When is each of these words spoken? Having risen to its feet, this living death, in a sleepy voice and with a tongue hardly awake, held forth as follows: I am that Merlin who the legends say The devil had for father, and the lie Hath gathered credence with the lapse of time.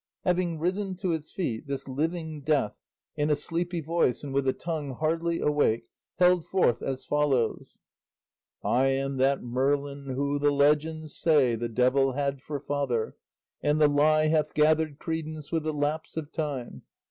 Having 0.23 0.57
risen 0.57 0.95
to 0.95 1.11
its 1.11 1.31
feet, 1.31 1.67
this 1.67 1.87
living 1.87 2.41
death, 2.41 2.81
in 3.15 3.29
a 3.29 3.35
sleepy 3.35 3.81
voice 3.81 4.23
and 4.23 4.33
with 4.33 4.47
a 4.47 4.51
tongue 4.51 4.95
hardly 4.95 5.39
awake, 5.39 5.85
held 6.17 6.43
forth 6.47 6.81
as 6.81 7.05
follows: 7.05 7.77
I 8.63 8.87
am 8.87 9.17
that 9.17 9.43
Merlin 9.43 10.07
who 10.15 10.39
the 10.39 10.49
legends 10.49 11.15
say 11.15 11.53
The 11.53 11.69
devil 11.69 12.13
had 12.13 12.41
for 12.41 12.59
father, 12.59 13.15
and 13.61 13.79
the 13.79 13.87
lie 13.87 14.25
Hath 14.25 14.55
gathered 14.55 14.97
credence 14.97 15.51
with 15.51 15.65
the 15.65 15.71
lapse 15.71 16.17
of 16.17 16.31
time. 16.31 16.81